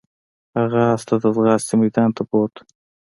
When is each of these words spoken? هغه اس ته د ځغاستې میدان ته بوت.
هغه 0.57 0.81
اس 0.93 1.01
ته 1.07 1.15
د 1.23 1.25
ځغاستې 1.35 1.73
میدان 1.81 2.09
ته 2.17 2.21
بوت. 2.29 2.53